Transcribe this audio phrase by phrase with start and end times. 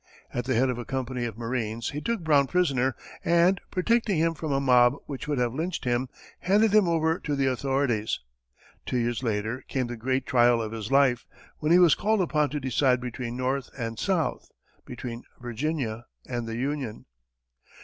[0.33, 4.33] At the head of a company of marines, he took Brown prisoner and, protecting him
[4.33, 8.19] from a mob which would have lynched him, handed him over to the authorities.
[8.87, 11.27] Two years later came the great trial of his life,
[11.59, 14.49] when he was called upon to decide between North and South,
[14.85, 17.05] between Virginia and the Union.